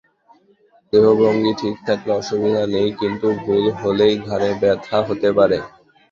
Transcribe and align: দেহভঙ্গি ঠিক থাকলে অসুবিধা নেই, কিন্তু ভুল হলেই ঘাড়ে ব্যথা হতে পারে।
দেহভঙ্গি 0.93 1.51
ঠিক 1.61 1.75
থাকলে 1.87 2.11
অসুবিধা 2.21 2.63
নেই, 2.73 2.89
কিন্তু 2.99 3.27
ভুল 3.41 3.63
হলেই 3.79 4.15
ঘাড়ে 4.27 4.49
ব্যথা 4.61 4.97
হতে 5.07 5.29
পারে। 5.37 5.57